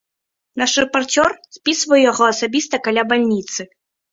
[0.61, 3.61] Наш рэпарцёр спісваў яго асабіста каля бальніцы.